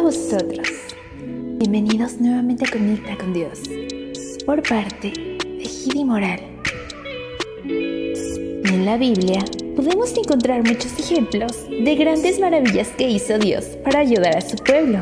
[0.00, 0.66] A vosotros.
[1.58, 3.60] Bienvenidos nuevamente a Conecta con Dios.
[4.46, 6.40] Por parte de Gidi Moral.
[7.66, 9.44] En la Biblia
[9.76, 15.00] podemos encontrar muchos ejemplos de grandes maravillas que hizo Dios para ayudar a su pueblo.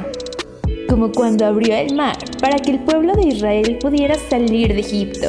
[0.88, 5.28] Como cuando abrió el mar para que el pueblo de Israel pudiera salir de Egipto.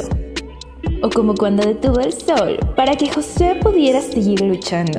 [1.00, 4.98] O como cuando detuvo el sol para que José pudiera seguir luchando.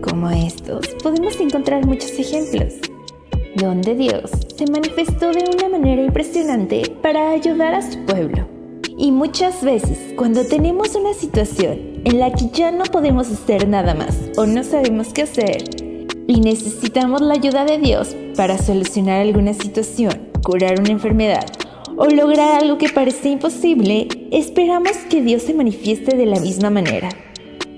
[0.00, 2.76] Como estos, podemos encontrar muchos ejemplos
[3.56, 8.46] donde Dios se manifestó de una manera impresionante para ayudar a su pueblo.
[8.98, 13.94] Y muchas veces, cuando tenemos una situación en la que ya no podemos hacer nada
[13.94, 15.64] más o no sabemos qué hacer
[16.26, 21.44] y necesitamos la ayuda de Dios para solucionar alguna situación, curar una enfermedad
[21.96, 27.08] o lograr algo que parece imposible, esperamos que Dios se manifieste de la misma manera.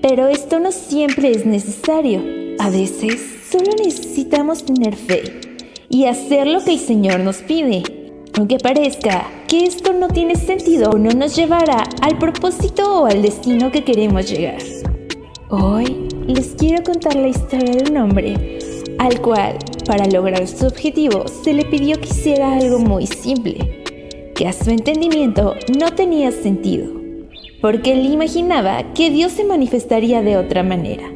[0.01, 2.21] Pero esto no siempre es necesario.
[2.59, 3.19] A veces
[3.49, 5.48] solo necesitamos tener fe
[5.89, 7.83] y hacer lo que el Señor nos pide.
[8.37, 13.21] Aunque parezca que esto no tiene sentido o no nos llevará al propósito o al
[13.21, 14.61] destino que queremos llegar.
[15.49, 18.59] Hoy les quiero contar la historia de un hombre
[18.99, 23.83] al cual, para lograr su objetivo, se le pidió que hiciera algo muy simple,
[24.35, 26.91] que a su entendimiento no tenía sentido,
[27.61, 31.09] porque él imaginaba que Dios se manifestaría de otra manera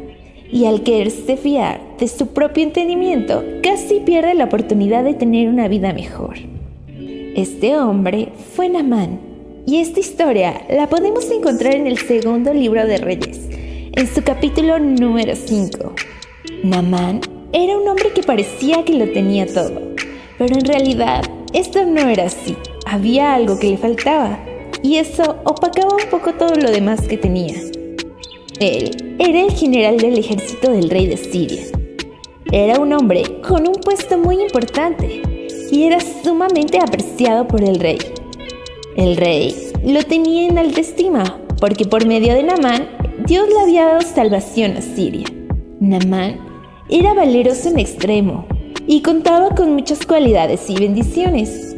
[0.53, 5.67] y al quererse fiar de su propio entendimiento, casi pierde la oportunidad de tener una
[5.67, 6.35] vida mejor.
[7.35, 9.19] Este hombre fue Namán,
[9.65, 14.77] y esta historia la podemos encontrar en el segundo libro de Reyes, en su capítulo
[14.77, 15.91] número 5.
[16.63, 19.81] Namán era un hombre que parecía que lo tenía todo,
[20.37, 22.55] pero en realidad esto no era así.
[22.85, 24.37] Había algo que le faltaba,
[24.83, 27.55] y eso opacaba un poco todo lo demás que tenía.
[28.59, 31.63] Él era el general del ejército del rey de Siria.
[32.55, 35.23] Era un hombre con un puesto muy importante
[35.71, 37.97] y era sumamente apreciado por el rey.
[38.95, 42.89] El rey lo tenía en alta estima porque por medio de Namán
[43.25, 45.25] Dios le había dado salvación a Siria.
[45.79, 46.39] Namán
[46.89, 48.45] era valeroso en extremo
[48.85, 51.75] y contaba con muchas cualidades y bendiciones.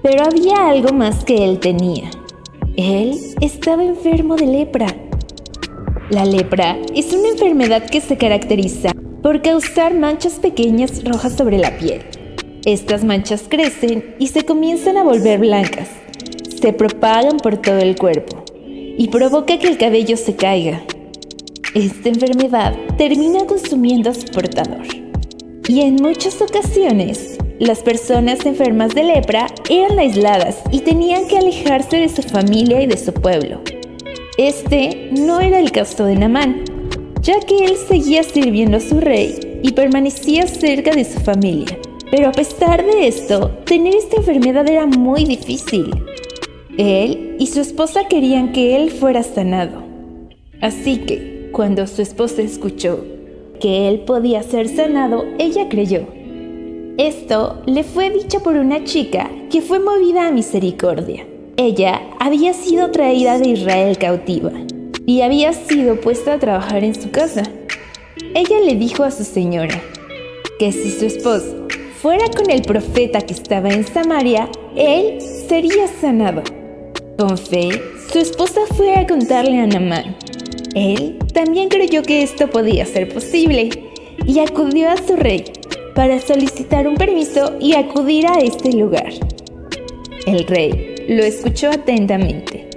[0.00, 2.08] Pero había algo más que él tenía.
[2.76, 4.86] Él estaba enfermo de lepra
[6.10, 8.92] la lepra es una enfermedad que se caracteriza
[9.24, 12.02] por causar manchas pequeñas rojas sobre la piel.
[12.66, 15.88] Estas manchas crecen y se comienzan a volver blancas.
[16.60, 20.82] Se propagan por todo el cuerpo y provoca que el cabello se caiga.
[21.74, 24.84] Esta enfermedad termina consumiendo a su portador.
[25.68, 31.96] Y en muchas ocasiones, las personas enfermas de lepra eran aisladas y tenían que alejarse
[31.96, 33.62] de su familia y de su pueblo.
[34.36, 36.73] Este no era el caso de Namán,
[37.24, 41.78] ya que él seguía sirviendo a su rey y permanecía cerca de su familia.
[42.10, 45.90] Pero a pesar de esto, tener esta enfermedad era muy difícil.
[46.76, 49.82] Él y su esposa querían que él fuera sanado.
[50.60, 53.02] Así que, cuando su esposa escuchó
[53.58, 56.06] que él podía ser sanado, ella creyó.
[56.98, 61.26] Esto le fue dicho por una chica que fue movida a misericordia.
[61.56, 64.52] Ella había sido traída de Israel cautiva
[65.06, 67.42] y había sido puesta a trabajar en su casa.
[68.34, 69.80] Ella le dijo a su señora
[70.58, 71.66] que si su esposo
[72.00, 76.42] fuera con el profeta que estaba en Samaria, él sería sanado.
[77.18, 77.70] Con fe,
[78.12, 80.16] su esposa fue a contarle a Namán.
[80.74, 83.70] Él también creyó que esto podía ser posible
[84.26, 85.44] y acudió a su rey
[85.94, 89.12] para solicitar un permiso y acudir a este lugar.
[90.26, 92.73] El rey lo escuchó atentamente.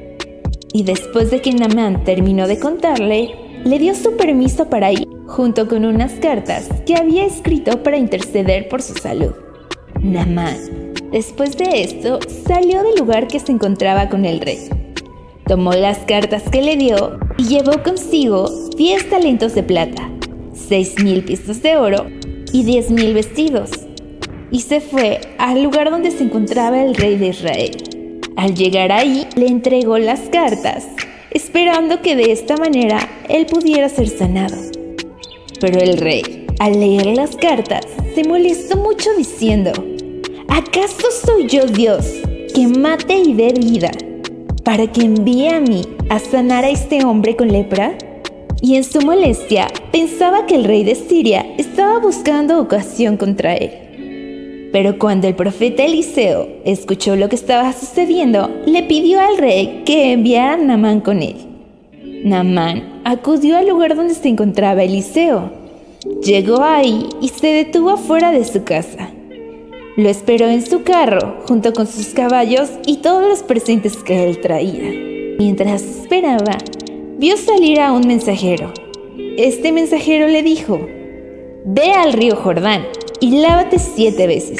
[0.77, 3.33] Y después de que Namán terminó de contarle,
[3.65, 8.69] le dio su permiso para ir, junto con unas cartas que había escrito para interceder
[8.69, 9.31] por su salud.
[10.03, 14.69] Namán, después de esto, salió del lugar que se encontraba con el rey.
[15.47, 18.47] Tomó las cartas que le dio y llevó consigo
[18.77, 20.11] 10 talentos de plata,
[20.53, 22.05] 6 mil piezas de oro
[22.53, 23.71] y 10 mil vestidos.
[24.51, 27.96] Y se fue al lugar donde se encontraba el rey de Israel.
[28.37, 30.85] Al llegar ahí, le entregó las cartas,
[31.31, 32.99] esperando que de esta manera
[33.29, 34.55] él pudiera ser sanado.
[35.59, 39.71] Pero el rey, al leer las cartas, se molestó mucho diciendo,
[40.49, 42.05] ¿acaso soy yo Dios
[42.53, 43.89] que mate y dé vida
[44.63, 47.97] para que envíe a mí a sanar a este hombre con lepra?
[48.61, 53.86] Y en su molestia pensaba que el rey de Siria estaba buscando ocasión contra él.
[54.71, 60.11] Pero cuando el profeta Eliseo escuchó lo que estaba sucediendo, le pidió al rey que
[60.11, 61.35] enviara a Namán con él.
[62.23, 65.51] Namán acudió al lugar donde se encontraba Eliseo.
[66.23, 69.09] Llegó ahí y se detuvo afuera de su casa.
[69.95, 74.39] Lo esperó en su carro, junto con sus caballos y todos los presentes que él
[74.41, 74.91] traía.
[75.39, 76.57] Mientras esperaba,
[77.17, 78.73] vio salir a un mensajero.
[79.37, 80.79] Este mensajero le dijo,
[81.65, 82.85] Ve al río Jordán
[83.19, 84.59] y lávate siete veces.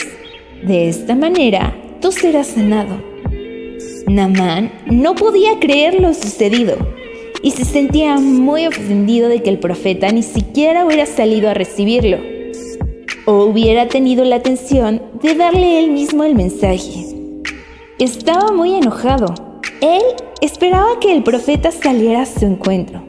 [0.64, 3.02] De esta manera, tú serás sanado.
[4.08, 6.78] Namán no podía creer lo sucedido
[7.42, 12.18] y se sentía muy ofendido de que el profeta ni siquiera hubiera salido a recibirlo
[13.26, 17.06] o hubiera tenido la atención de darle él mismo el mensaje.
[18.00, 19.34] Estaba muy enojado.
[19.82, 20.02] Él
[20.42, 23.04] esperaba que el profeta saliera a su encuentro,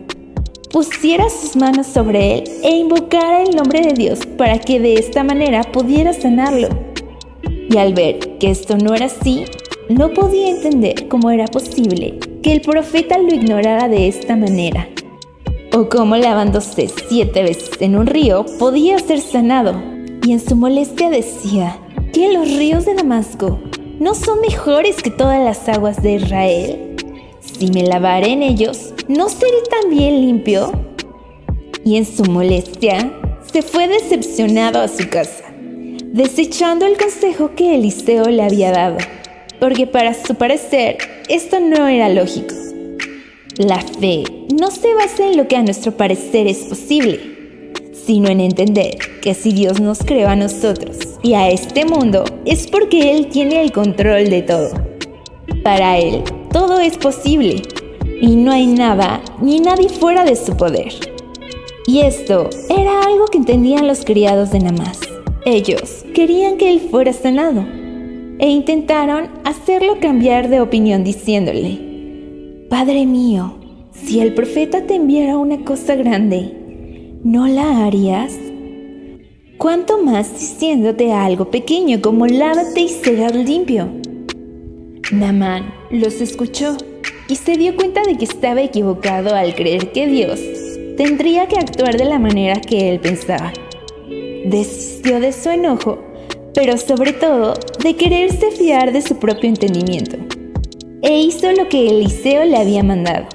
[0.70, 5.24] pusiera sus manos sobre él e invocara el nombre de Dios para que de esta
[5.24, 6.68] manera pudiera sanarlo.
[7.70, 9.44] Y al ver que esto no era así,
[9.88, 14.88] no podía entender cómo era posible que el profeta lo ignorara de esta manera,
[15.72, 19.80] o cómo lavándose siete veces en un río podía ser sanado.
[20.26, 21.78] Y en su molestia decía
[22.12, 23.58] que los ríos de Damasco
[23.98, 26.87] no son mejores que todas las aguas de Israel.
[27.58, 30.70] Si me lavaré en ellos, ¿no seré también limpio?
[31.84, 33.12] Y en su molestia,
[33.52, 35.42] se fue decepcionado a su casa,
[36.12, 38.98] desechando el consejo que Eliseo le había dado,
[39.58, 42.54] porque para su parecer esto no era lógico.
[43.56, 44.22] La fe
[44.56, 49.34] no se basa en lo que a nuestro parecer es posible, sino en entender que
[49.34, 53.72] si Dios nos creó a nosotros y a este mundo es porque Él tiene el
[53.72, 54.70] control de todo.
[55.64, 56.22] Para Él,
[56.58, 57.62] todo es posible
[58.20, 60.92] y no hay nada ni nadie fuera de su poder.
[61.86, 64.98] Y esto era algo que entendían los criados de Namás.
[65.46, 67.64] Ellos querían que él fuera sanado
[68.40, 73.54] e intentaron hacerlo cambiar de opinión diciéndole, Padre mío,
[73.92, 78.36] si el profeta te enviara una cosa grande, ¿no la harías?
[79.58, 83.88] ¿Cuánto más diciéndote algo pequeño como lávate y serás limpio?
[85.12, 86.76] Namán los escuchó
[87.28, 90.40] y se dio cuenta de que estaba equivocado al creer que Dios
[90.96, 93.52] tendría que actuar de la manera que él pensaba.
[94.44, 95.98] Desistió de su enojo,
[96.54, 100.16] pero sobre todo de quererse fiar de su propio entendimiento.
[101.02, 103.26] E hizo lo que Eliseo le había mandado.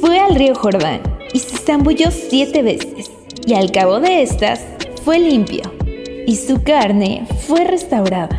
[0.00, 3.10] Fue al río Jordán y se zambulló siete veces,
[3.46, 4.64] y al cabo de estas
[5.04, 5.62] fue limpio,
[6.26, 8.36] y su carne fue restaurada.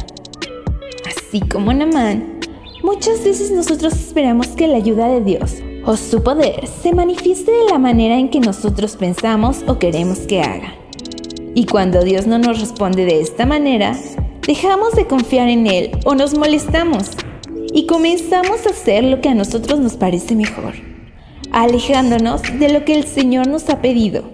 [1.06, 2.33] Así como Namán,
[2.84, 5.54] Muchas veces nosotros esperamos que la ayuda de Dios
[5.86, 10.42] o su poder se manifieste de la manera en que nosotros pensamos o queremos que
[10.42, 10.76] haga.
[11.56, 13.98] Y cuando Dios no nos responde de esta manera,
[14.46, 17.12] dejamos de confiar en Él o nos molestamos
[17.74, 20.74] y comenzamos a hacer lo que a nosotros nos parece mejor,
[21.54, 24.26] alejándonos de lo que el Señor nos ha pedido.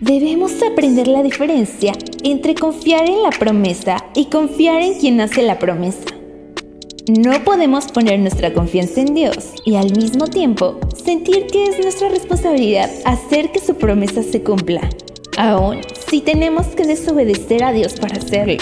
[0.00, 1.92] Debemos aprender la diferencia
[2.24, 6.19] entre confiar en la promesa y confiar en quien hace la promesa.
[7.08, 12.08] No podemos poner nuestra confianza en Dios y al mismo tiempo sentir que es nuestra
[12.08, 14.88] responsabilidad hacer que su promesa se cumpla,
[15.38, 18.58] aun si tenemos que desobedecer a Dios para hacerlo.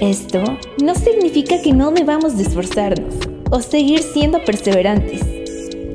[0.00, 0.42] Esto
[0.82, 3.14] no significa que no debamos de esforzarnos
[3.50, 5.22] o seguir siendo perseverantes,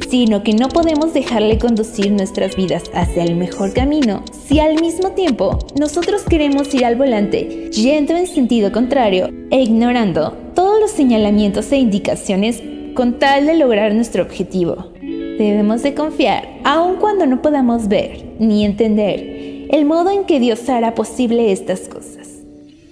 [0.10, 5.12] sino que no podemos dejarle conducir nuestras vidas hacia el mejor camino si al mismo
[5.12, 11.72] tiempo nosotros queremos ir al volante yendo en sentido contrario e ignorando todos los señalamientos
[11.72, 12.62] e indicaciones
[12.96, 14.92] con tal de lograr nuestro objetivo.
[15.02, 20.68] Debemos de confiar, aun cuando no podamos ver ni entender el modo en que Dios
[20.70, 22.28] hará posible estas cosas.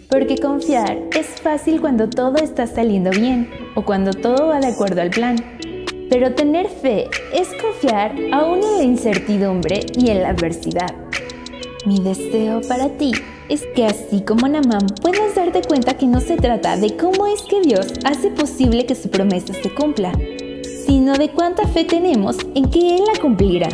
[0.09, 5.01] Porque confiar es fácil cuando todo está saliendo bien o cuando todo va de acuerdo
[5.01, 5.54] al plan.
[6.09, 10.93] Pero tener fe es confiar aún en la incertidumbre y en la adversidad.
[11.85, 13.11] Mi deseo para ti
[13.49, 17.43] es que así como Namán puedas darte cuenta que no se trata de cómo es
[17.43, 20.11] que Dios hace posible que su promesa se cumpla,
[20.85, 23.69] sino de cuánta fe tenemos en que Él la cumplirá.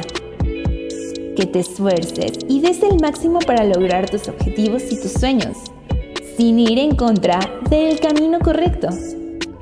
[1.35, 5.57] Que te esfuerces y des el máximo para lograr tus objetivos y tus sueños,
[6.35, 8.89] sin ir en contra del camino correcto.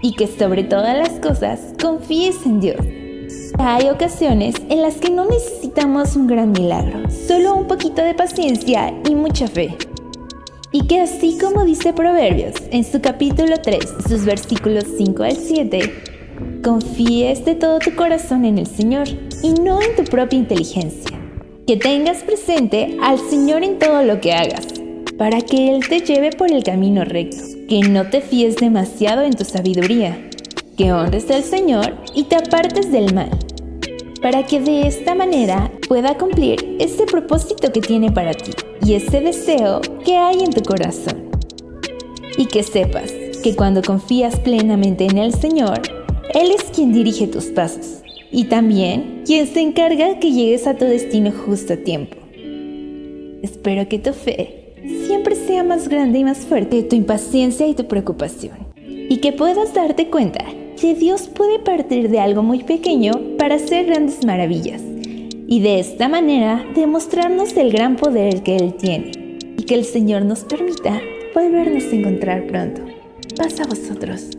[0.02, 2.78] Y que sobre todas las cosas confíes en Dios.
[3.58, 8.94] Hay ocasiones en las que no necesitamos un gran milagro, solo un poquito de paciencia
[9.10, 9.76] y mucha fe.
[10.72, 15.94] Y que así como dice Proverbios en su capítulo 3, sus versículos 5 al 7,
[16.64, 19.08] confíes de todo tu corazón en el Señor
[19.44, 21.20] y no en tu propia inteligencia.
[21.66, 24.68] Que tengas presente al Señor en todo lo que hagas,
[25.20, 27.44] para que Él te lleve por el camino recto.
[27.68, 30.18] Que no te fíes demasiado en tu sabiduría.
[30.78, 33.30] Que honres al Señor y te apartes del mal
[34.22, 38.52] para que de esta manera pueda cumplir ese propósito que tiene para ti
[38.86, 41.30] y ese deseo que hay en tu corazón.
[42.38, 43.12] y que sepas
[43.44, 45.82] que cuando confías plenamente en el Señor,
[46.34, 50.86] Él es quien dirige tus pasos y también quien se encarga que llegues a tu
[50.86, 52.18] destino justo a tiempo.
[53.42, 54.59] Espero que tu fe
[55.20, 59.74] siempre sea más grande y más fuerte tu impaciencia y tu preocupación y que puedas
[59.74, 60.46] darte cuenta
[60.80, 64.82] que Dios puede partir de algo muy pequeño para hacer grandes maravillas
[65.46, 69.12] y de esta manera demostrarnos el gran poder que Él tiene
[69.58, 71.02] y que el Señor nos permita
[71.36, 72.82] volvernos a encontrar pronto.
[73.36, 74.39] Paz a vosotros.